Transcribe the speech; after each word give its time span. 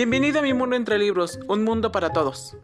Bienvenido 0.00 0.38
a 0.38 0.42
mi 0.42 0.54
mundo 0.54 0.76
entre 0.76 0.96
libros, 0.98 1.38
un 1.46 1.62
mundo 1.62 1.92
para 1.92 2.10
todos. 2.10 2.56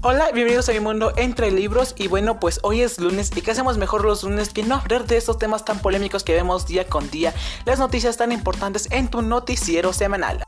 Hola, 0.00 0.30
bienvenidos 0.32 0.68
a 0.68 0.72
mi 0.74 0.78
mundo 0.78 1.12
entre 1.16 1.50
libros 1.50 1.96
y 1.98 2.06
bueno, 2.06 2.38
pues 2.38 2.60
hoy 2.62 2.82
es 2.82 3.00
lunes 3.00 3.32
y 3.34 3.42
qué 3.42 3.50
hacemos 3.50 3.78
mejor 3.78 4.04
los 4.04 4.22
lunes 4.22 4.50
que 4.50 4.62
no 4.62 4.76
hablar 4.76 5.08
de 5.08 5.16
estos 5.16 5.38
temas 5.38 5.64
tan 5.64 5.80
polémicos 5.80 6.22
que 6.22 6.34
vemos 6.34 6.68
día 6.68 6.86
con 6.86 7.10
día, 7.10 7.34
las 7.64 7.80
noticias 7.80 8.16
tan 8.16 8.30
importantes 8.30 8.86
en 8.92 9.08
tu 9.08 9.22
noticiero 9.22 9.92
semanal. 9.92 10.43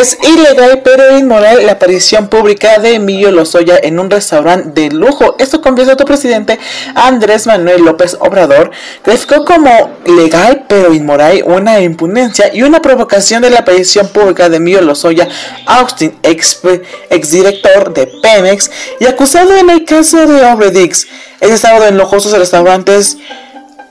Es 0.00 0.16
ilegal 0.22 0.80
pero 0.82 1.18
inmoral 1.18 1.66
la 1.66 1.72
aparición 1.72 2.28
pública 2.28 2.78
de 2.78 2.94
Emilio 2.94 3.30
Lozoya 3.30 3.78
en 3.82 4.00
un 4.00 4.08
restaurante 4.08 4.80
de 4.80 4.90
lujo. 4.96 5.36
Esto 5.38 5.60
confiesa 5.60 5.92
otro 5.92 6.06
presidente 6.06 6.58
Andrés 6.94 7.46
Manuel 7.46 7.84
López 7.84 8.16
Obrador, 8.18 8.70
calificó 9.02 9.44
como 9.44 9.90
legal 10.06 10.64
pero 10.70 10.94
inmoral 10.94 11.42
una 11.44 11.80
impunencia 11.80 12.50
y 12.50 12.62
una 12.62 12.80
provocación 12.80 13.42
de 13.42 13.50
la 13.50 13.58
aparición 13.58 14.08
pública 14.08 14.48
de 14.48 14.56
Emilio 14.56 14.80
Lozoya 14.80 15.28
Austin, 15.66 16.18
ex, 16.22 16.62
exdirector 17.10 17.92
de 17.92 18.10
Pemex 18.22 18.70
y 19.00 19.04
acusado 19.04 19.54
en 19.54 19.68
el 19.68 19.84
caso 19.84 20.26
de 20.26 20.42
Obredix. 20.46 21.08
Es 21.40 21.50
estado 21.50 21.86
en 21.86 21.98
lujosos 21.98 22.32
restaurantes 22.32 23.18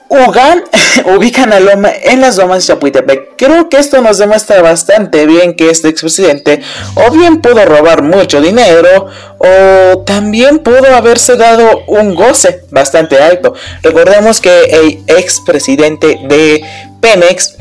Ugan 0.10 0.64
ubican 1.16 1.54
a 1.54 1.60
Loma 1.60 1.92
en 2.04 2.22
las 2.22 2.38
lomas 2.38 2.66
de 2.66 2.74
Chapultepec. 2.74 3.36
Creo 3.38 3.70
que 3.70 3.78
esto 3.78 4.02
nos 4.02 4.18
demuestra 4.18 4.60
bastante 4.62 5.28
bien 5.28 5.56
que 5.56 5.70
este 5.70 5.88
expresidente 5.88 6.62
o 6.96 7.12
bien 7.12 7.42
pudo 7.42 7.64
robar 7.64 8.02
mucho 8.02 8.42
dinero 8.42 9.08
o 9.38 10.00
también 10.00 10.60
pudo 10.60 10.96
haberse 10.96 11.38
dado 11.38 11.86
un 11.86 12.16
goce 12.16 12.64
bastante 12.72 13.22
alto. 13.22 13.54
Recordemos 13.84 14.42
que 14.42 14.64
el 14.64 15.04
expresidente 15.08 16.20
de 16.28 16.64
Pemex 17.00 17.56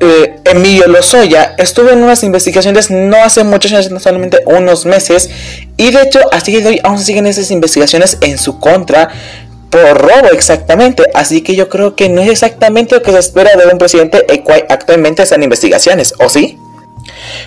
eh, 0.00 0.36
Emilio 0.44 0.86
Lozoya 0.88 1.54
estuvo 1.56 1.88
en 1.88 2.02
unas 2.02 2.22
investigaciones 2.22 2.90
no 2.90 3.16
hace 3.16 3.44
muchos 3.44 3.72
años, 3.72 4.02
solamente 4.02 4.42
unos 4.44 4.84
meses, 4.84 5.30
y 5.78 5.90
de 5.90 6.02
hecho, 6.02 6.20
así 6.32 6.52
que 6.52 6.66
hoy 6.66 6.80
aún 6.82 6.98
siguen 6.98 7.26
esas 7.26 7.50
investigaciones 7.50 8.18
en 8.20 8.36
su 8.36 8.60
contra 8.60 9.08
por 9.74 10.00
robo 10.00 10.28
exactamente. 10.32 11.02
Así 11.14 11.42
que 11.42 11.56
yo 11.56 11.68
creo 11.68 11.96
que 11.96 12.08
no 12.08 12.22
es 12.22 12.28
exactamente 12.28 12.94
lo 12.94 13.02
que 13.02 13.10
se 13.10 13.18
espera 13.18 13.56
de 13.56 13.66
un 13.66 13.78
presidente 13.78 14.24
el 14.28 14.44
cual 14.44 14.64
actualmente 14.68 15.24
están 15.24 15.42
investigaciones, 15.42 16.14
¿o 16.20 16.28
sí? 16.28 16.58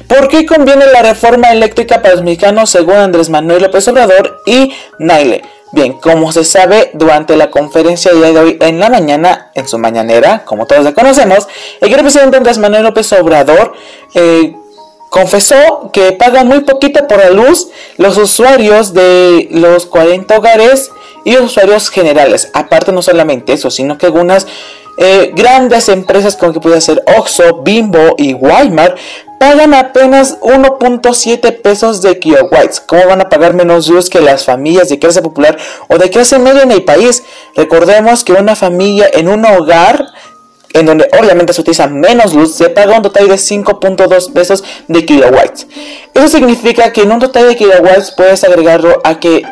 ¿Por 0.08 0.28
qué 0.28 0.46
conviene 0.46 0.86
la 0.88 1.02
reforma 1.02 1.52
eléctrica 1.52 2.02
para 2.02 2.16
los 2.16 2.24
mexicanos 2.24 2.70
según 2.70 2.96
Andrés 2.96 3.30
Manuel 3.30 3.64
López 3.64 3.88
Obrador 3.88 4.42
y 4.46 4.74
Naile? 5.00 5.44
Bien, 5.72 5.94
como 5.94 6.32
se 6.32 6.44
sabe, 6.44 6.92
durante 6.94 7.36
la 7.36 7.50
conferencia 7.50 8.14
de 8.14 8.40
hoy 8.40 8.58
en 8.62 8.80
la 8.80 8.90
mañana, 8.90 9.52
en 9.54 9.68
su 9.68 9.78
mañanera, 9.78 10.44
como 10.46 10.66
todos 10.66 10.84
la 10.84 10.94
conocemos, 10.94 11.48
el 11.82 11.96
presidente 11.96 12.38
Andrés 12.38 12.58
Manuel 12.58 12.84
López 12.84 13.12
Obrador 13.14 13.74
eh, 14.14 14.54
confesó 15.10 15.90
que 15.94 16.12
pagan 16.12 16.48
muy 16.48 16.62
poquito 16.62 17.08
por 17.08 17.18
la 17.20 17.30
luz 17.30 17.70
los 17.98 18.18
usuarios 18.18 18.94
de 18.94 19.48
los 19.52 19.86
40 19.86 20.38
hogares 20.38 20.92
y 21.24 21.34
los 21.34 21.46
usuarios 21.46 21.90
generales. 21.90 22.50
Aparte 22.54 22.92
no 22.92 23.02
solamente 23.02 23.54
eso, 23.54 23.70
sino 23.70 23.98
que 23.98 24.06
algunas 24.06 24.48
eh, 24.98 25.32
grandes 25.36 25.90
empresas 25.90 26.36
como 26.36 26.54
que 26.54 26.60
puede 26.60 26.82
ser 26.82 27.04
Oxxo, 27.18 27.62
Bimbo 27.62 28.16
y 28.18 28.34
Walmart 28.34 28.98
pagan 29.40 29.76
apenas 29.76 30.40
1.7 30.42 31.62
pesos 31.62 32.02
de 32.02 32.18
kilowatts. 32.18 32.80
¿Cómo 32.80 33.06
van 33.06 33.22
a 33.22 33.30
pagar 33.30 33.54
menos 33.54 33.88
luz 33.88 34.10
que 34.10 34.20
las 34.20 34.46
familias 34.46 34.90
de 34.90 34.98
clase 34.98 35.22
popular 35.22 35.58
o 35.88 36.00
de 36.00 36.10
clase 36.10 36.40
media 36.40 36.64
en 36.64 36.72
el 36.72 36.84
país? 36.84 37.24
Recordemos 37.56 38.24
que 38.24 38.34
una 38.34 38.56
familia 38.56 39.08
en 39.14 39.28
un 39.30 39.46
hogar 39.46 40.04
en 40.80 40.86
donde 40.86 41.10
obviamente 41.20 41.54
se 41.54 41.62
utiliza 41.62 41.88
menos 41.88 42.34
luz, 42.34 42.56
se 42.56 42.70
paga 42.70 42.96
un 42.96 43.02
total 43.02 43.28
de 43.28 43.36
5.2 43.36 44.34
pesos 44.34 44.64
de 44.88 45.06
kilowatts. 45.06 45.68
Eso 46.14 46.28
significa 46.28 46.92
que 46.94 47.02
en 47.02 47.12
un 47.12 47.20
total 47.20 47.48
de 47.48 47.56
kilowatts 47.56 48.12
puedes 48.12 48.44
agregarlo 48.44 49.00
a 49.04 49.20
que 49.20 49.44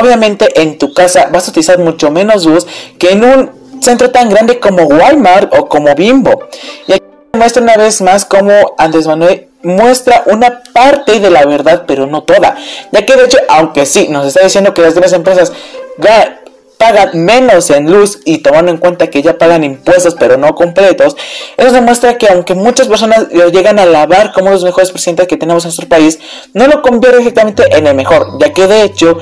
Obviamente 0.00 0.60
en 0.60 0.76
tu 0.78 0.92
casa 0.92 1.28
vas 1.32 1.46
a 1.46 1.50
utilizar 1.50 1.78
mucho 1.78 2.10
menos 2.10 2.44
luz 2.44 2.66
que 2.98 3.12
en 3.12 3.24
un 3.24 3.80
centro 3.80 4.10
tan 4.10 4.28
grande 4.28 4.58
como 4.58 4.84
Walmart 4.84 5.54
o 5.54 5.68
como 5.68 5.94
Bimbo. 5.94 6.48
Y 6.88 6.94
aquí 6.94 7.04
muestra 7.32 7.62
una 7.62 7.76
vez 7.76 8.00
más 8.00 8.24
cómo 8.24 8.74
Andrés 8.76 9.06
Manuel 9.06 9.48
muestra 9.62 10.24
una 10.26 10.62
parte 10.72 11.20
de 11.20 11.30
la 11.30 11.46
verdad, 11.46 11.84
pero 11.86 12.06
no 12.06 12.24
toda. 12.24 12.56
Ya 12.90 13.06
que 13.06 13.14
de 13.14 13.24
hecho, 13.26 13.38
aunque 13.48 13.86
sí, 13.86 14.08
nos 14.08 14.26
está 14.26 14.42
diciendo 14.42 14.74
que 14.74 14.82
las 14.82 14.94
demás 14.94 15.12
empresas 15.12 15.52
pagan 16.78 17.24
menos 17.24 17.70
en 17.70 17.90
luz 17.90 18.20
y 18.24 18.38
tomando 18.38 18.70
en 18.70 18.78
cuenta 18.78 19.08
que 19.08 19.22
ya 19.22 19.38
pagan 19.38 19.64
impuestos 19.64 20.14
pero 20.18 20.36
no 20.36 20.54
completos, 20.54 21.16
eso 21.56 21.72
demuestra 21.72 22.18
que 22.18 22.28
aunque 22.28 22.54
muchas 22.54 22.88
personas 22.88 23.26
lo 23.32 23.48
llegan 23.48 23.78
a 23.78 23.82
alabar 23.82 24.32
como 24.32 24.50
los 24.50 24.64
mejores 24.64 24.90
presidentes 24.90 25.28
que 25.28 25.36
tenemos 25.36 25.64
en 25.64 25.68
nuestro 25.68 25.88
país, 25.88 26.18
no 26.52 26.66
lo 26.66 26.82
convierte 26.82 27.18
directamente 27.18 27.64
en 27.76 27.86
el 27.86 27.94
mejor, 27.94 28.38
ya 28.40 28.52
que 28.52 28.66
de 28.66 28.82
hecho 28.82 29.18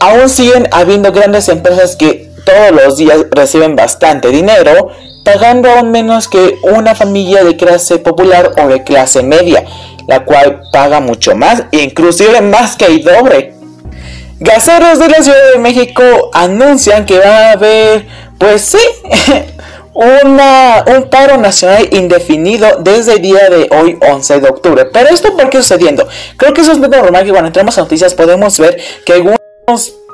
aún 0.00 0.28
siguen 0.28 0.68
habiendo 0.72 1.12
grandes 1.12 1.48
empresas 1.48 1.96
que 1.96 2.30
todos 2.44 2.72
los 2.72 2.96
días 2.96 3.18
reciben 3.30 3.76
bastante 3.76 4.28
dinero, 4.28 4.90
pagando 5.24 5.70
aún 5.70 5.90
menos 5.90 6.28
que 6.28 6.58
una 6.62 6.94
familia 6.94 7.44
de 7.44 7.56
clase 7.56 7.98
popular 7.98 8.52
o 8.62 8.68
de 8.68 8.82
clase 8.82 9.22
media, 9.22 9.64
la 10.08 10.24
cual 10.24 10.62
paga 10.72 11.00
mucho 11.00 11.36
más, 11.36 11.64
inclusive 11.72 12.40
más 12.40 12.76
que 12.76 12.86
el 12.86 13.04
doble. 13.04 13.59
Gaseros 14.40 14.98
de 14.98 15.08
la 15.08 15.22
Ciudad 15.22 15.52
de 15.52 15.58
México 15.58 16.02
anuncian 16.32 17.04
que 17.04 17.18
va 17.18 17.50
a 17.50 17.52
haber, 17.52 18.06
pues 18.38 18.62
sí, 18.62 18.78
una, 19.92 20.82
un 20.86 21.10
paro 21.10 21.36
nacional 21.36 21.86
indefinido 21.92 22.78
desde 22.80 23.16
el 23.16 23.22
día 23.22 23.50
de 23.50 23.68
hoy, 23.70 23.98
11 24.00 24.40
de 24.40 24.48
octubre. 24.48 24.86
Pero 24.86 25.10
esto, 25.10 25.36
¿por 25.36 25.50
qué 25.50 25.58
sucediendo? 25.58 26.08
Creo 26.38 26.54
que 26.54 26.62
eso 26.62 26.72
es 26.72 26.78
muy 26.78 26.88
normal 26.88 27.22
que 27.24 27.30
cuando 27.32 27.48
entramos 27.48 27.76
a 27.76 27.82
noticias 27.82 28.14
podemos 28.14 28.58
ver 28.58 28.80
que 29.04 29.12
algunos 29.12 29.38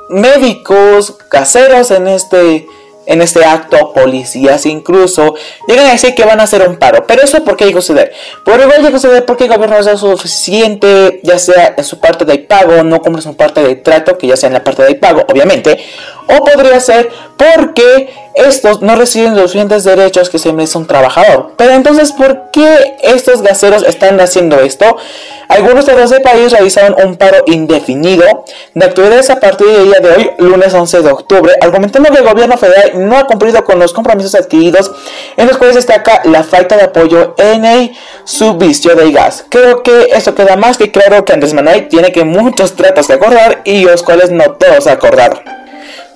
médicos 0.09 1.15
caseros 1.29 1.91
en 1.91 2.09
este 2.09 2.67
en 3.07 3.21
este 3.21 3.43
acto, 3.45 3.93
policías 3.93 4.65
incluso, 4.65 5.33
llegan 5.67 5.87
a 5.87 5.91
decir 5.91 6.13
que 6.13 6.25
van 6.25 6.39
a 6.39 6.43
hacer 6.43 6.67
un 6.67 6.75
paro. 6.75 7.07
Pero 7.07 7.23
eso 7.23 7.43
por 7.43 7.55
qué 7.55 7.65
llega 7.65 7.79
a 7.79 7.81
suceder. 7.81 8.13
Por 8.43 8.59
igual 8.59 8.83
llega 8.83 8.89
a 8.89 8.99
suceder 8.99 9.25
porque 9.25 9.45
el 9.45 9.49
gobierno 9.49 9.81
no 9.81 9.89
es 9.89 9.99
suficiente, 9.99 11.21
ya 11.23 11.39
sea 11.39 11.73
en 11.77 11.83
su 11.83 11.99
parte 11.99 12.25
de 12.25 12.37
pago, 12.39 12.83
no 12.83 13.01
cumple 13.01 13.21
su 13.21 13.35
parte 13.35 13.63
de 13.63 13.75
trato, 13.77 14.17
que 14.17 14.27
ya 14.27 14.37
sea 14.37 14.47
en 14.47 14.53
la 14.53 14.63
parte 14.63 14.83
de 14.83 14.95
pago, 14.95 15.25
obviamente. 15.27 15.79
O 16.27 16.43
podría 16.43 16.79
ser 16.79 17.09
porque 17.37 18.13
estos 18.37 18.81
no 18.81 18.95
reciben 18.95 19.33
los 19.35 19.51
suficientes 19.51 19.83
derechos 19.83 20.29
que 20.29 20.37
se 20.37 20.53
merece 20.53 20.77
un 20.77 20.85
trabajador. 20.85 21.53
Pero 21.57 21.73
entonces, 21.73 22.11
¿por 22.11 22.51
qué 22.51 22.95
estos 23.01 23.41
gaseros 23.41 23.83
están 23.83 24.19
haciendo 24.19 24.59
esto? 24.59 24.97
Algunos 25.49 25.85
de 25.85 25.97
del 25.97 26.21
país 26.21 26.51
realizaron 26.51 26.95
un 27.03 27.15
paro 27.15 27.43
indefinido 27.47 28.45
de 28.75 28.85
actividades 28.85 29.29
a 29.29 29.39
partir 29.39 29.67
del 29.67 29.85
día 29.85 29.99
de 29.99 30.11
hoy, 30.11 30.31
lunes 30.37 30.73
11 30.73 31.01
de 31.01 31.11
octubre, 31.11 31.53
argumentando 31.61 32.11
que 32.11 32.19
el 32.19 32.23
gobierno 32.23 32.57
federal 32.57 32.91
no 32.95 33.17
ha 33.17 33.25
cumplido 33.25 33.63
con 33.63 33.79
los 33.79 33.93
compromisos 33.93 34.35
adquiridos, 34.35 34.91
en 35.35 35.47
los 35.47 35.57
cuales 35.57 35.75
destaca 35.75 36.21
la 36.25 36.43
falta 36.43 36.77
de 36.77 36.83
apoyo 36.83 37.33
en 37.37 37.65
el 37.65 37.91
subvicio 38.23 38.95
del 38.95 39.13
gas. 39.13 39.45
Creo 39.49 39.81
que 39.81 40.09
eso 40.13 40.35
queda 40.35 40.55
más 40.57 40.77
que 40.77 40.91
claro 40.91 41.25
que 41.25 41.33
Andrés 41.33 41.53
Manuel 41.53 41.87
tiene 41.87 42.11
que 42.11 42.23
muchos 42.23 42.75
tratos 42.75 43.07
que 43.07 43.13
acordar 43.13 43.61
y 43.65 43.83
los 43.83 44.03
cuales 44.03 44.29
no 44.29 44.51
todos 44.51 44.85
acordar. 44.85 45.56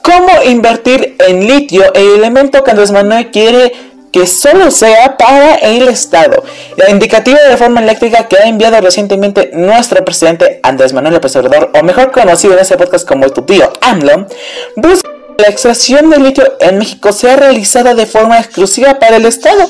¿Cómo 0.04 0.44
invertir 0.46 1.16
en 1.28 1.48
litio, 1.48 1.94
el 1.94 2.16
elemento 2.16 2.64
que 2.64 2.72
Andrés 2.72 2.92
Manuel 2.92 3.32
quiere 3.32 3.72
que 4.12 4.28
solo 4.28 4.72
sea 4.72 5.18
para 5.18 5.56
el 5.56 5.88
Estado. 5.88 6.44
La 6.76 6.90
indicativa 6.90 7.40
de 7.40 7.50
reforma 7.50 7.82
eléctrica 7.82 8.28
que 8.28 8.38
ha 8.38 8.48
enviado 8.48 8.80
recientemente 8.82 9.52
nuestro 9.54 10.04
presidente 10.04 10.60
Andrés 10.64 10.94
Manuel 10.94 11.14
López 11.16 11.36
Obrador, 11.38 11.72
o 11.74 11.84
mejor 11.84 12.12
conocido 12.12 12.54
en 12.54 12.60
este 12.60 12.78
podcast 12.78 13.08
como 13.08 13.30
tu 13.30 13.44
tío 13.44 13.72
AMLO, 13.82 14.28
busca 14.76 15.10
la 15.38 15.48
extracción 15.48 16.10
de 16.10 16.20
litio 16.20 16.44
en 16.60 16.78
México 16.78 17.12
sea 17.12 17.36
realizada 17.36 17.96
de 17.96 18.06
forma 18.06 18.40
exclusiva 18.40 19.00
para 19.00 19.16
el 19.16 19.26
Estado. 19.26 19.68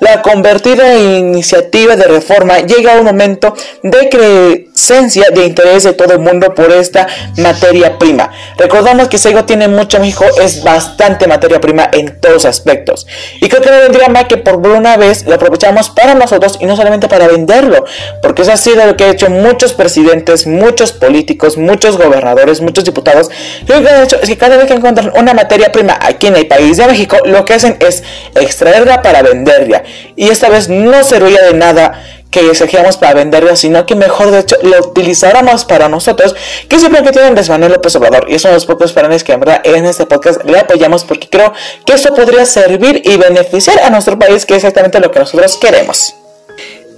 La 0.00 0.20
convertida 0.20 0.96
iniciativa 0.96 1.96
de 1.96 2.04
reforma 2.04 2.58
llega 2.58 2.94
a 2.94 2.98
un 2.98 3.06
momento 3.06 3.54
de 3.82 4.08
que 4.10 4.68
esencia 4.74 5.26
de 5.32 5.46
interés 5.46 5.84
de 5.84 5.92
todo 5.92 6.14
el 6.14 6.18
mundo 6.18 6.52
por 6.54 6.72
esta 6.72 7.06
materia 7.36 7.98
prima. 7.98 8.30
Recordamos 8.58 9.08
que 9.08 9.18
Seigo 9.18 9.44
tiene 9.44 9.68
mucho 9.68 10.00
México, 10.00 10.24
es 10.42 10.64
bastante 10.64 11.26
materia 11.26 11.60
prima 11.60 11.88
en 11.92 12.20
todos 12.20 12.44
aspectos. 12.44 13.06
Y 13.40 13.48
creo 13.48 13.62
que 13.62 13.70
no 13.70 13.78
vendría 13.78 14.08
mal 14.08 14.26
que 14.26 14.36
por 14.36 14.56
una 14.66 14.96
vez 14.96 15.26
lo 15.26 15.34
aprovechamos 15.34 15.90
para 15.90 16.14
nosotros 16.14 16.58
y 16.60 16.66
no 16.66 16.76
solamente 16.76 17.08
para 17.08 17.28
venderlo, 17.28 17.84
porque 18.20 18.42
eso 18.42 18.52
ha 18.52 18.56
sido 18.56 18.84
lo 18.84 18.96
que 18.96 19.04
han 19.04 19.10
hecho 19.10 19.30
muchos 19.30 19.72
presidentes, 19.72 20.46
muchos 20.46 20.92
políticos, 20.92 21.56
muchos 21.56 21.96
gobernadores, 21.96 22.60
muchos 22.60 22.84
diputados. 22.84 23.30
Lo 23.66 23.80
que 23.80 23.88
han 23.88 24.02
hecho 24.02 24.16
es 24.20 24.28
que 24.28 24.36
cada 24.36 24.56
vez 24.56 24.66
que 24.66 24.74
encuentran 24.74 25.12
una 25.16 25.34
materia 25.34 25.70
prima 25.70 25.98
aquí 26.00 26.26
en 26.26 26.36
el 26.36 26.46
país 26.46 26.76
de 26.78 26.86
México, 26.86 27.16
lo 27.24 27.44
que 27.44 27.54
hacen 27.54 27.76
es 27.80 28.02
extraerla 28.34 29.02
para 29.02 29.22
venderla. 29.22 29.84
Y 30.16 30.30
esta 30.30 30.48
vez 30.48 30.68
no 30.68 31.04
serviría 31.04 31.42
de 31.42 31.54
nada 31.54 32.02
que 32.34 32.50
exigíamos 32.50 32.96
para 32.96 33.14
venderla, 33.14 33.54
sino 33.54 33.86
que 33.86 33.94
mejor 33.94 34.32
de 34.32 34.40
hecho 34.40 34.56
lo 34.62 34.88
utilizáramos 34.88 35.64
para 35.64 35.88
nosotros, 35.88 36.34
que 36.68 36.80
siempre 36.80 37.00
que 37.04 37.12
tienen 37.12 37.28
Andrés 37.28 37.48
Manuel 37.48 37.70
López 37.70 37.94
Obrador. 37.94 38.26
Y 38.28 38.34
es 38.34 38.42
uno 38.42 38.50
de 38.50 38.56
los 38.56 38.66
pocos 38.66 38.92
planes 38.92 39.22
que 39.22 39.34
en 39.34 39.38
verdad 39.38 39.60
en 39.62 39.84
este 39.84 40.04
podcast 40.04 40.42
le 40.44 40.58
apoyamos 40.58 41.04
porque 41.04 41.28
creo 41.28 41.52
que 41.86 41.92
esto 41.92 42.12
podría 42.12 42.44
servir 42.44 43.02
y 43.04 43.16
beneficiar 43.18 43.78
a 43.78 43.90
nuestro 43.90 44.18
país, 44.18 44.44
que 44.44 44.54
es 44.54 44.64
exactamente 44.64 44.98
lo 44.98 45.12
que 45.12 45.20
nosotros 45.20 45.56
queremos. 45.58 46.16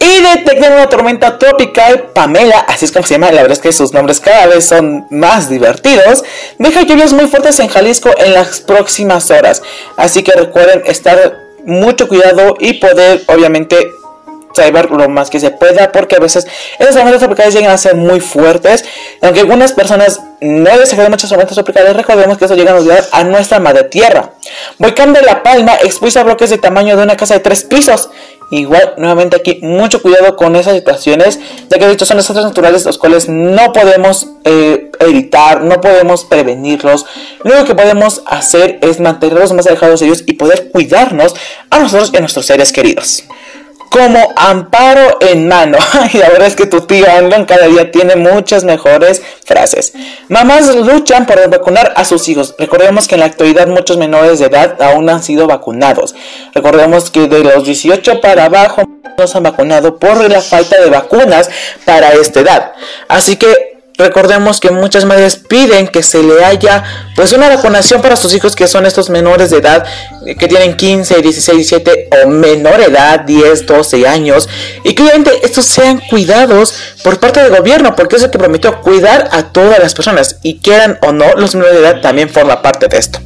Y 0.00 0.22
detectan 0.22 0.72
una 0.72 0.88
tormenta 0.88 1.38
tropical, 1.38 2.12
Pamela, 2.14 2.60
así 2.60 2.86
es 2.86 2.92
como 2.92 3.06
se 3.06 3.14
llama, 3.14 3.30
la 3.30 3.42
verdad 3.42 3.58
es 3.58 3.58
que 3.58 3.72
sus 3.72 3.92
nombres 3.92 4.20
cada 4.20 4.46
vez 4.46 4.64
son 4.64 5.06
más 5.10 5.50
divertidos, 5.50 6.24
deja 6.58 6.80
lluvias 6.80 7.12
muy 7.12 7.26
fuertes 7.26 7.60
en 7.60 7.68
Jalisco 7.68 8.08
en 8.16 8.32
las 8.32 8.60
próximas 8.60 9.30
horas. 9.30 9.62
Así 9.98 10.22
que 10.22 10.32
recuerden 10.32 10.82
estar 10.86 11.36
mucho 11.66 12.08
cuidado 12.08 12.56
y 12.58 12.74
poder 12.74 13.22
obviamente 13.26 13.90
salvar 14.56 14.90
lo 14.90 15.08
más 15.08 15.30
que 15.30 15.40
se 15.40 15.50
pueda 15.50 15.92
porque 15.92 16.16
a 16.16 16.18
veces 16.18 16.46
esas 16.78 16.94
tormentas 16.94 17.20
tropicales 17.20 17.54
llegan 17.54 17.70
a 17.70 17.78
ser 17.78 17.94
muy 17.94 18.20
fuertes. 18.20 18.84
Aunque 19.22 19.40
algunas 19.40 19.72
personas 19.72 20.20
no 20.40 20.76
les 20.76 20.96
muchas 21.08 21.30
tormentas 21.30 21.54
tropicales 21.54 21.96
recordemos 21.96 22.36
que 22.38 22.44
eso 22.44 22.54
llega 22.54 22.72
a 22.72 22.76
ayudar 22.76 23.04
a 23.12 23.24
nuestra 23.24 23.58
madre 23.58 23.84
tierra. 23.84 24.30
Volcán 24.78 25.12
de 25.12 25.22
La 25.22 25.42
Palma 25.42 25.74
expulsa 25.82 26.22
bloques 26.22 26.50
de 26.50 26.58
tamaño 26.58 26.96
de 26.96 27.02
una 27.02 27.16
casa 27.16 27.34
de 27.34 27.40
tres 27.40 27.64
pisos. 27.64 28.10
Igual, 28.50 28.94
nuevamente 28.96 29.36
aquí, 29.36 29.58
mucho 29.62 30.00
cuidado 30.00 30.36
con 30.36 30.54
esas 30.54 30.76
situaciones, 30.76 31.40
ya 31.68 31.78
que 31.78 31.90
hecho 31.90 32.06
son 32.06 32.18
desastres 32.18 32.46
naturales 32.46 32.84
los 32.84 32.96
cuales 32.96 33.28
no 33.28 33.72
podemos 33.72 34.28
eh, 34.44 34.92
evitar, 35.00 35.62
no 35.62 35.80
podemos 35.80 36.24
prevenirlos. 36.24 37.06
Lo 37.42 37.54
único 37.54 37.66
que 37.66 37.74
podemos 37.74 38.22
hacer 38.26 38.78
es 38.82 39.00
mantenerlos 39.00 39.52
más 39.52 39.66
alejados 39.66 39.98
de 39.98 40.06
ellos 40.06 40.22
y 40.26 40.34
poder 40.34 40.70
cuidarnos 40.70 41.34
a 41.70 41.80
nosotros 41.80 42.10
y 42.12 42.18
a 42.18 42.20
nuestros 42.20 42.46
seres 42.46 42.72
queridos 42.72 43.24
como 43.90 44.32
amparo 44.36 45.18
en 45.20 45.48
mano. 45.48 45.78
Y 46.12 46.18
la 46.18 46.28
verdad 46.28 46.46
es 46.46 46.56
que 46.56 46.66
tu 46.66 46.82
tío 46.82 47.06
Andon 47.10 47.44
cada 47.44 47.66
día 47.66 47.90
tiene 47.90 48.16
muchas 48.16 48.64
mejores 48.64 49.22
frases. 49.44 49.92
Mamás 50.28 50.74
luchan 50.74 51.26
por 51.26 51.48
vacunar 51.48 51.92
a 51.96 52.04
sus 52.04 52.28
hijos. 52.28 52.54
Recordemos 52.58 53.08
que 53.08 53.14
en 53.16 53.20
la 53.20 53.26
actualidad 53.26 53.66
muchos 53.66 53.96
menores 53.96 54.38
de 54.38 54.46
edad 54.46 54.80
aún 54.80 55.08
han 55.08 55.22
sido 55.22 55.46
vacunados. 55.46 56.14
Recordemos 56.54 57.10
que 57.10 57.28
de 57.28 57.42
los 57.42 57.64
18 57.64 58.20
para 58.20 58.44
abajo 58.44 58.82
no 59.16 59.26
se 59.26 59.36
han 59.36 59.44
vacunado 59.44 59.98
por 59.98 60.28
la 60.30 60.40
falta 60.40 60.80
de 60.80 60.90
vacunas 60.90 61.50
para 61.84 62.12
esta 62.12 62.40
edad. 62.40 62.72
Así 63.08 63.36
que 63.36 63.75
Recordemos 63.98 64.60
que 64.60 64.70
muchas 64.70 65.06
madres 65.06 65.36
piden 65.36 65.88
que 65.88 66.02
se 66.02 66.22
le 66.22 66.44
haya 66.44 66.84
pues 67.14 67.32
una 67.32 67.48
vacunación 67.48 68.02
para 68.02 68.16
sus 68.16 68.34
hijos 68.34 68.54
que 68.54 68.68
son 68.68 68.84
estos 68.84 69.08
menores 69.08 69.50
de 69.50 69.58
edad 69.58 69.86
eh, 70.26 70.36
que 70.36 70.48
tienen 70.48 70.76
15, 70.76 71.22
16, 71.22 71.56
17 71.56 72.08
o 72.24 72.28
menor 72.28 72.80
edad, 72.80 73.20
10, 73.20 73.66
12 73.66 74.06
años 74.06 74.48
y 74.84 74.94
que 74.94 75.02
obviamente 75.02 75.30
estos 75.42 75.64
sean 75.64 76.00
cuidados 76.10 76.74
por 77.02 77.18
parte 77.18 77.42
del 77.42 77.56
gobierno 77.56 77.96
porque 77.96 78.16
es 78.16 78.22
el 78.22 78.30
que 78.30 78.38
prometió 78.38 78.82
cuidar 78.82 79.28
a 79.32 79.44
todas 79.44 79.78
las 79.78 79.94
personas 79.94 80.36
y 80.42 80.58
quieran 80.58 80.98
o 81.00 81.12
no 81.12 81.32
los 81.34 81.54
menores 81.54 81.76
de 81.76 81.88
edad 81.88 82.00
también 82.02 82.28
forma 82.28 82.60
parte 82.60 82.88
de 82.88 82.98
esto. 82.98 83.20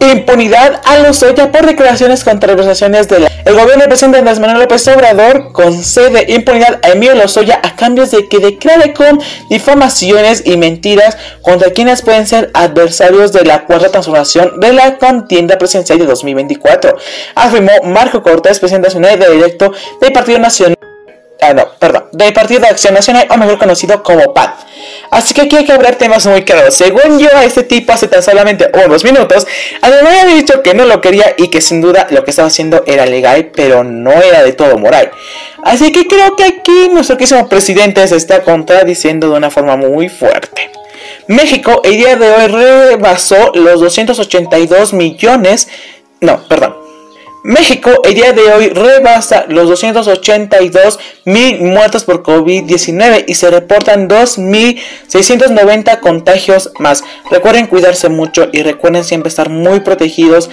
Impunidad 0.00 0.80
a 0.84 0.98
Lozoya 0.98 1.50
por 1.50 1.66
declaraciones 1.66 2.24
contra 2.24 2.52
organizaciones 2.52 3.08
de 3.08 3.20
la... 3.20 3.28
El 3.44 3.54
gobierno 3.54 3.80
del 3.80 3.88
presidente 3.88 4.18
Andrés 4.18 4.38
Manuel 4.38 4.60
López 4.60 4.86
Obrador 4.88 5.52
concede 5.52 6.32
impunidad 6.32 6.80
a 6.82 6.90
Emilio 6.90 7.14
Lozoya 7.14 7.60
a 7.62 7.76
cambio 7.76 8.06
de 8.06 8.28
que 8.28 8.38
declare 8.38 8.92
con 8.92 9.20
difamaciones 9.48 10.42
y 10.46 10.56
mentiras 10.56 11.16
contra 11.42 11.70
quienes 11.70 12.02
pueden 12.02 12.26
ser 12.26 12.50
adversarios 12.54 13.32
de 13.32 13.44
la 13.44 13.64
cuarta 13.64 13.90
transformación 13.90 14.60
de 14.60 14.72
la 14.72 14.98
contienda 14.98 15.58
presidencial 15.58 15.98
de 15.98 16.06
2024, 16.06 16.96
afirmó 17.34 17.72
Marco 17.84 18.22
Cortés, 18.22 18.58
presidente 18.58 18.88
nacional 18.88 19.18
de 19.18 19.30
directo 19.30 19.72
del 20.00 20.12
Partido 20.12 20.38
Nacional 20.38 20.76
Ah, 21.40 21.52
no, 21.52 21.68
perdón, 21.78 22.06
del 22.12 22.32
Partido 22.32 22.60
de 22.60 22.68
Acción 22.68 22.94
Nacional, 22.94 23.26
o 23.28 23.36
mejor 23.36 23.58
conocido 23.58 24.02
como 24.02 24.32
PAD. 24.32 24.50
Así 25.10 25.34
que 25.34 25.42
aquí 25.42 25.56
hay 25.56 25.64
que 25.64 25.72
hablar 25.72 25.96
temas 25.96 26.26
muy 26.26 26.42
claros. 26.42 26.74
Según 26.74 27.18
yo, 27.18 27.28
a 27.34 27.44
este 27.44 27.64
tipo 27.64 27.92
hace 27.92 28.08
tan 28.08 28.22
solamente 28.22 28.70
unos 28.84 29.04
minutos, 29.04 29.46
además 29.82 30.14
había 30.22 30.34
dicho 30.36 30.62
que 30.62 30.74
no 30.74 30.86
lo 30.86 31.00
quería 31.00 31.34
y 31.36 31.48
que 31.48 31.60
sin 31.60 31.80
duda 31.80 32.06
lo 32.10 32.24
que 32.24 32.30
estaba 32.30 32.48
haciendo 32.48 32.82
era 32.86 33.04
legal, 33.04 33.50
pero 33.54 33.84
no 33.84 34.12
era 34.12 34.42
de 34.42 34.52
todo 34.52 34.78
moral. 34.78 35.10
Así 35.62 35.92
que 35.92 36.06
creo 36.06 36.36
que 36.36 36.44
aquí 36.44 36.88
nuestro 36.92 37.16
querido 37.16 37.48
presidente 37.48 38.06
se 38.06 38.16
está 38.16 38.42
contradiciendo 38.42 39.30
de 39.30 39.36
una 39.36 39.50
forma 39.50 39.76
muy 39.76 40.08
fuerte. 40.08 40.70
México 41.26 41.80
el 41.84 41.96
día 41.96 42.16
de 42.16 42.30
hoy 42.30 42.46
rebasó 42.46 43.52
los 43.54 43.80
282 43.80 44.92
millones, 44.92 45.68
no, 46.20 46.42
perdón, 46.48 46.83
México 47.44 47.90
el 48.04 48.14
día 48.14 48.32
de 48.32 48.40
hoy 48.40 48.68
rebasa 48.70 49.44
los 49.48 49.68
282 49.68 50.98
mil 51.26 51.60
muertos 51.60 52.04
por 52.04 52.22
COVID-19 52.22 53.26
y 53.28 53.34
se 53.34 53.50
reportan 53.50 54.08
2.690 54.08 56.00
contagios 56.00 56.72
más. 56.78 57.04
Recuerden 57.30 57.66
cuidarse 57.66 58.08
mucho 58.08 58.48
y 58.50 58.62
recuerden 58.62 59.04
siempre 59.04 59.28
estar 59.28 59.50
muy 59.50 59.80
protegidos 59.80 60.48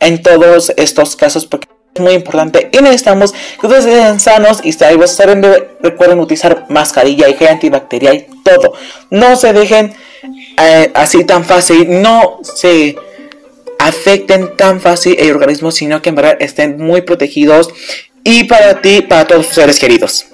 en 0.00 0.20
todos 0.20 0.72
estos 0.76 1.14
casos 1.14 1.46
porque 1.46 1.68
es 1.94 2.02
muy 2.02 2.14
importante 2.14 2.70
y 2.72 2.78
necesitamos 2.82 3.32
que 3.60 3.66
ustedes 3.68 3.86
estén 3.86 4.18
sanos 4.18 4.62
y 4.64 4.72
saben, 4.72 5.46
recuerden 5.80 6.18
utilizar 6.18 6.66
mascarilla 6.68 7.28
y 7.28 7.34
gel 7.34 7.48
antibacterial 7.50 8.16
y 8.16 8.42
todo. 8.42 8.72
No 9.10 9.36
se 9.36 9.52
dejen 9.52 9.94
eh, 10.58 10.90
así 10.92 11.22
tan 11.22 11.44
fácil, 11.44 12.02
no 12.02 12.40
se 12.42 12.96
afecten 13.86 14.56
tan 14.56 14.80
fácil 14.80 15.16
el 15.18 15.32
organismo, 15.32 15.70
sino 15.70 16.00
que 16.02 16.10
en 16.10 16.14
verdad 16.14 16.36
estén 16.40 16.78
muy 16.78 17.02
protegidos 17.02 17.70
y 18.24 18.44
para 18.44 18.80
ti, 18.80 19.02
para 19.02 19.26
todos 19.26 19.46
tus 19.46 19.54
seres 19.56 19.78
queridos. 19.78 20.26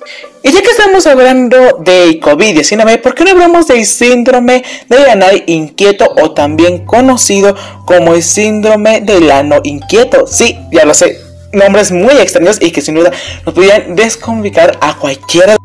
Y 0.43 0.53
ya 0.53 0.63
que 0.63 0.71
estamos 0.71 1.07
hablando 1.07 1.57
de 1.81 2.21
COVID-19, 2.21 3.01
¿por 3.01 3.15
qué 3.15 3.25
no 3.25 3.31
hablamos 3.31 3.67
del 3.67 3.85
síndrome 3.87 4.63
del 4.89 5.09
anal 5.09 5.43
inquieto 5.47 6.15
o 6.23 6.33
también 6.33 6.85
conocido 6.85 7.57
como 7.87 8.15
el 8.15 8.23
síndrome 8.23 9.01
del 9.01 9.31
ano 9.31 9.61
inquieto? 9.65 10.27
Sí, 10.27 10.59
ya 10.71 10.85
lo 10.85 10.95
sé, 10.95 11.19
nombres 11.53 11.91
muy 11.91 12.15
extraños 12.15 12.59
y 12.61 12.71
que 12.71 12.83
sin 12.83 12.95
duda 12.95 13.11
nos 13.45 13.55
podrían 13.55 13.97
descomplicar 13.97 14.79
a 14.81 14.97
cualquiera 14.99 15.57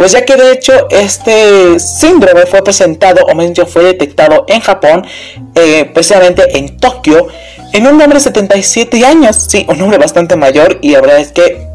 pues 0.00 0.12
ya 0.12 0.24
que 0.24 0.34
de 0.34 0.52
hecho 0.52 0.88
este 0.88 1.78
síndrome 1.78 2.46
fue 2.46 2.64
presentado 2.64 3.22
o 3.26 3.34
menos 3.34 3.70
fue 3.70 3.84
detectado 3.84 4.46
en 4.48 4.62
Japón, 4.62 5.06
eh, 5.54 5.90
precisamente 5.92 6.56
en 6.56 6.78
Tokio, 6.78 7.28
en 7.74 7.86
un 7.86 8.00
hombre 8.00 8.14
de 8.14 8.20
77 8.20 9.04
años, 9.04 9.46
sí, 9.50 9.66
un 9.68 9.78
hombre 9.82 9.98
bastante 9.98 10.36
mayor 10.36 10.78
y 10.80 10.92
la 10.92 11.02
verdad 11.02 11.18
es 11.18 11.32
que 11.32 11.66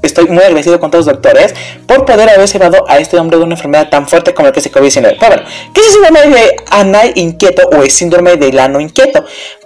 estoy 0.00 0.24
muy 0.24 0.42
agradecido 0.42 0.80
con 0.80 0.90
todos 0.90 1.04
los 1.04 1.16
doctores 1.16 1.54
por 1.86 2.06
poder 2.06 2.30
haber 2.30 2.48
llevado 2.48 2.82
a 2.88 2.96
este 2.96 3.18
hombre 3.18 3.36
de 3.36 3.44
una 3.44 3.56
enfermedad 3.56 3.90
tan 3.90 4.08
fuerte 4.08 4.32
como 4.32 4.48
el 4.48 4.54
que 4.54 4.62
se 4.62 4.72
COVID-19. 4.72 5.18
Pero 5.20 5.36
bueno, 5.36 5.42
¿qué 5.74 5.80
es 5.82 5.88
el 5.88 5.92
síndrome 5.92 6.34
de 6.34 6.56
anal 6.70 7.12
inquieto 7.14 7.68
o 7.68 7.82
el 7.82 7.90
síndrome 7.90 8.36
del 8.36 8.58
ano 8.58 8.80
inquieto? 8.80 9.22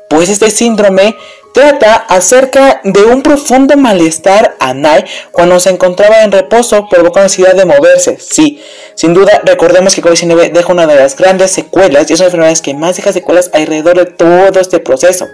Pues 0.09 0.29
este 0.31 0.51
síndrome 0.51 1.15
Trata 1.53 1.97
acerca 1.97 2.81
de 2.85 3.03
un 3.03 3.23
profundo 3.23 3.77
malestar 3.77 4.57
anal 4.61 5.05
cuando 5.33 5.59
se 5.59 5.71
encontraba 5.71 6.23
en 6.23 6.31
reposo, 6.31 6.89
provoca 6.89 7.23
necesidad 7.23 7.55
de 7.55 7.65
moverse. 7.65 8.19
Sí, 8.21 8.63
sin 8.95 9.15
duda, 9.15 9.43
recordemos 9.45 9.95
que 9.95 10.03
COVID-19 10.03 10.53
deja 10.53 10.73
una 10.73 10.87
de 10.87 10.95
las 10.95 11.17
grandes 11.17 11.51
secuelas 11.51 12.09
y 12.09 12.13
es 12.13 12.21
una 12.21 12.27
enfermedad 12.27 12.57
que 12.59 12.75
más 12.75 12.97
deja 12.97 13.13
secuelas 13.13 13.51
alrededor 13.53 13.97
de 13.97 14.07
todo 14.07 14.61
este 14.61 14.79
proceso. 14.79 15.27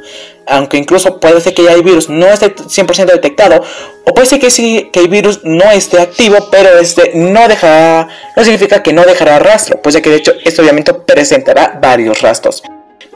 Aunque 0.46 0.78
incluso 0.78 1.20
puede 1.20 1.40
ser 1.42 1.52
que 1.52 1.64
ya 1.64 1.72
el 1.72 1.82
virus 1.82 2.08
no 2.08 2.26
esté 2.28 2.54
100% 2.54 3.04
detectado, 3.06 3.62
o 4.04 4.14
puede 4.14 4.26
ser 4.26 4.40
que 4.40 4.50
sí, 4.50 4.88
que 4.92 5.00
el 5.00 5.08
virus 5.08 5.40
no 5.44 5.70
esté 5.70 6.00
activo, 6.00 6.48
pero 6.50 6.78
este 6.78 7.12
no 7.14 7.46
dejará, 7.46 8.08
no 8.34 8.42
significa 8.42 8.82
que 8.82 8.94
no 8.94 9.02
dejará 9.04 9.38
rastro, 9.38 9.82
pues 9.82 9.94
ya 9.94 10.00
que 10.00 10.10
de 10.10 10.16
hecho 10.16 10.32
esto 10.44 10.62
obviamente 10.62 10.94
presentará 10.94 11.78
varios 11.80 12.22
rastros. 12.22 12.62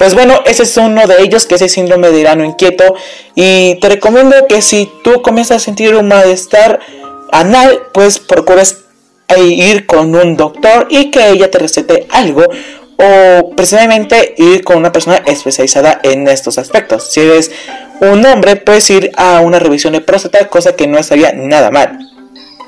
Pues 0.01 0.15
bueno, 0.15 0.41
ese 0.47 0.63
es 0.63 0.75
uno 0.79 1.07
de 1.07 1.21
ellos, 1.21 1.45
que 1.45 1.57
es 1.57 1.61
el 1.61 1.69
síndrome 1.69 2.11
de 2.11 2.27
ano 2.27 2.43
inquieto. 2.43 2.95
Y 3.35 3.75
te 3.83 3.91
recomiendo 3.91 4.35
que 4.49 4.63
si 4.63 4.91
tú 5.05 5.21
comienzas 5.21 5.59
a 5.59 5.61
sentir 5.61 5.95
un 5.95 6.09
malestar 6.09 6.81
anal, 7.33 7.83
pues 7.93 8.19
procures 8.19 8.79
ir 9.37 9.85
con 9.85 10.15
un 10.15 10.39
doctor 10.39 10.87
y 10.89 11.11
que 11.11 11.29
ella 11.29 11.51
te 11.51 11.59
recete 11.59 12.07
algo. 12.13 12.45
O 12.97 13.51
precisamente 13.55 14.35
ir 14.39 14.65
con 14.65 14.79
una 14.79 14.91
persona 14.91 15.17
especializada 15.27 16.01
en 16.03 16.27
estos 16.29 16.57
aspectos. 16.57 17.13
Si 17.13 17.21
eres 17.21 17.51
un 18.01 18.25
hombre, 18.25 18.57
puedes 18.57 18.89
ir 18.89 19.11
a 19.19 19.41
una 19.41 19.59
revisión 19.59 19.93
de 19.93 20.01
próstata, 20.01 20.49
cosa 20.49 20.77
que 20.77 20.87
no 20.87 20.99
estaría 20.99 21.33
nada 21.35 21.71
mal. 21.71 22.10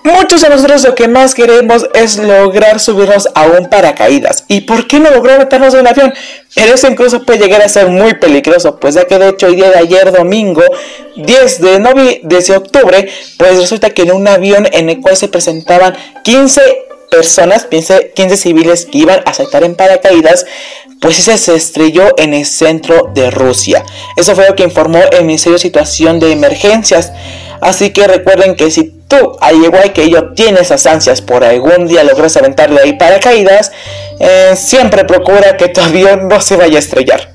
Muchos 0.05 0.41
de 0.41 0.49
nosotros 0.49 0.83
lo 0.83 0.95
que 0.97 1.07
más 1.07 1.35
queremos 1.35 1.87
es 1.95 2.19
lograr 2.19 2.81
subirnos 2.81 3.29
a 3.35 3.47
un 3.47 3.69
paracaídas. 3.69 4.45
¿Y 4.49 4.63
por 4.63 4.89
qué 4.89 4.99
no 4.99 5.11
lograr 5.11 5.39
meternos 5.39 5.75
en 5.75 5.81
un 5.81 5.87
avión? 5.87 6.13
Pero 6.55 6.75
eso 6.75 6.89
incluso 6.89 7.23
puede 7.23 7.39
llegar 7.39 7.63
a 7.63 7.69
ser 7.69 7.89
muy 7.89 8.15
peligroso, 8.15 8.81
pues 8.81 8.97
ya 8.97 9.05
que 9.05 9.19
de 9.19 9.29
hecho 9.29 9.47
el 9.47 9.57
día 9.57 9.71
de 9.71 9.79
ayer 9.79 10.11
domingo 10.11 10.63
10 11.17 11.61
de, 11.61 11.79
novi 11.79 12.21
de 12.25 12.57
octubre, 12.57 13.09
pues 13.39 13.59
resulta 13.59 13.91
que 13.91 14.03
en 14.03 14.13
un 14.13 14.27
avión 14.27 14.69
en 14.73 14.91
el 14.91 15.01
cual 15.01 15.17
se 15.17 15.29
presentaban 15.29 15.97
15 16.25 16.61
personas, 17.13 17.67
15 17.67 18.37
civiles 18.37 18.87
que 18.87 18.99
iban 18.99 19.21
a 19.27 19.35
saltar 19.35 19.65
en 19.65 19.77
paracaídas, 19.77 20.47
pues 21.03 21.19
ese 21.19 21.37
se 21.37 21.57
estrelló 21.57 22.15
en 22.17 22.33
el 22.33 22.47
centro 22.47 23.11
de 23.13 23.33
Rusia. 23.33 23.85
Eso 24.17 24.37
fue 24.37 24.49
lo 24.49 24.55
que 24.55 24.63
informó 24.63 25.01
el 25.11 25.25
Ministerio 25.25 25.55
de 25.55 25.63
Situación 25.63 26.21
de 26.21 26.31
Emergencias. 26.31 27.13
Así 27.61 27.91
que 27.91 28.07
recuerden 28.07 28.55
que 28.55 28.71
si 28.71 28.85
tú, 29.09 29.37
al 29.41 29.57
igual 29.57 29.93
que 29.93 30.09
yo, 30.09 30.33
tienes 30.33 30.63
esas 30.63 30.87
ansias 30.87 31.21
por 31.21 31.43
algún 31.43 31.89
día 31.89 32.05
lograr 32.05 32.31
aventarle 32.39 32.81
ahí 32.81 32.93
paracaídas, 32.93 33.73
eh, 34.21 34.55
siempre 34.57 35.05
procura 35.05 35.57
que 35.57 35.69
tu 35.69 35.81
avión 35.83 36.29
no 36.29 36.41
se 36.41 36.57
vaya 36.57 36.77
a 36.77 36.79
estrellar. 36.79 37.33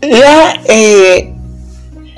La 0.00 0.54
eh, 0.66 1.32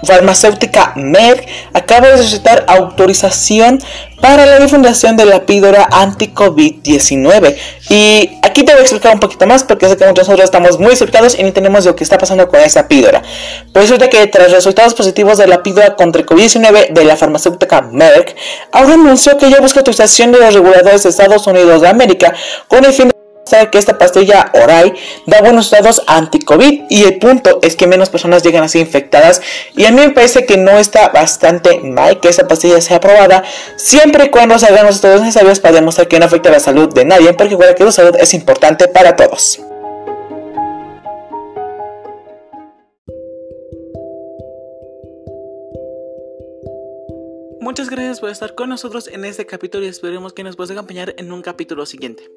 farmacéutica 0.03 0.93
Merck 0.97 1.47
acaba 1.73 2.09
de 2.09 2.19
solicitar 2.19 2.65
autorización 2.69 3.83
para 4.21 4.47
la 4.47 4.59
difundación 4.59 5.17
de 5.17 5.25
la 5.25 5.47
píldora 5.47 5.89
anti-COVID-19. 5.91 7.57
Y 7.89 8.31
aquí 8.53 8.65
te 8.65 8.73
voy 8.73 8.81
a 8.81 8.83
explicar 8.83 9.15
un 9.15 9.21
poquito 9.21 9.47
más 9.47 9.65
porque 9.65 9.89
sé 9.89 9.97
que 9.97 10.05
nosotros 10.05 10.41
estamos 10.41 10.79
muy 10.79 10.95
cercanos 10.95 11.39
y 11.39 11.43
ni 11.43 11.53
tenemos 11.53 11.87
lo 11.87 11.97
que 11.97 12.05
está 12.05 12.19
pasando 12.19 12.49
con 12.49 12.61
esa 12.61 12.87
píldora. 12.87 13.23
Pues 13.73 13.87
resulta 13.87 14.11
que 14.11 14.27
tras 14.27 14.53
resultados 14.53 14.95
positivos 14.95 15.39
de 15.39 15.47
la 15.47 15.63
píldora 15.63 15.97
contra 15.97 16.21
el 16.21 16.27
COVID-19 16.29 16.93
de 16.93 17.05
la 17.05 17.17
farmacéutica 17.17 17.81
Merck, 17.81 18.37
ahora 18.71 18.95
anunció 18.95 19.39
que 19.39 19.51
ya 19.51 19.61
busca 19.61 19.81
autorización 19.81 20.33
de 20.33 20.39
los 20.39 20.55
reguladores 20.55 21.03
de 21.03 21.09
Estados 21.09 21.47
Unidos 21.47 21.81
de 21.81 21.89
América 21.89 22.35
con 22.69 22.85
el 22.85 22.93
fin 22.93 23.12
que 23.71 23.79
esta 23.79 23.99
pastilla 23.99 24.51
oral 24.55 24.95
da 25.27 25.41
buenos 25.41 25.71
datos 25.71 26.03
anti-COVID 26.07 26.85
y 26.89 27.05
el 27.05 27.19
punto 27.19 27.59
es 27.63 27.77
que 27.77 27.87
menos 27.87 28.11
personas 28.11 28.43
llegan 28.43 28.65
así 28.65 28.79
infectadas 28.81 29.43
y 29.77 29.85
a 29.85 29.91
mí 29.91 30.01
me 30.01 30.11
parece 30.11 30.47
que 30.47 30.57
no 30.57 30.79
está 30.79 31.09
bastante 31.09 31.81
mal 31.81 32.21
que 32.21 32.29
esta 32.29 32.49
pastilla 32.49 32.81
sea 32.81 32.97
aprobada 32.97 33.45
siempre 33.77 34.27
y 34.27 34.31
cuando 34.31 34.59
se 34.59 34.67
hagan 34.67 34.87
los 34.87 34.97
estudios 34.97 35.21
necesarios 35.21 35.61
para 35.61 35.75
demostrar 35.75 36.09
que 36.09 36.19
no 36.19 36.27
afecta 36.27 36.51
la 36.51 36.61
salud 36.61 36.93
de 36.93 37.05
nadie 37.05 37.33
porque 37.35 37.51
recuerda 37.51 37.75
que 37.75 37.85
la 37.85 37.93
salud 37.93 38.17
es 38.19 38.35
importante 38.35 38.89
para 38.89 39.17
todos. 39.17 39.61
Muchas 47.61 47.89
gracias 47.89 48.21
por 48.21 48.29
estar 48.29 48.55
con 48.55 48.69
nosotros 48.69 49.09
en 49.09 49.25
este 49.25 49.47
capítulo 49.47 49.85
y 49.85 49.89
esperemos 49.89 50.33
que 50.33 50.43
nos 50.43 50.57
puedas 50.57 50.73
acompañar 50.73 51.15
en 51.17 51.33
un 51.33 51.43
capítulo 51.43 51.87
siguiente. 51.87 52.29